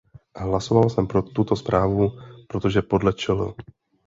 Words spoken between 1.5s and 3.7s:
zprávu, protože podle čl.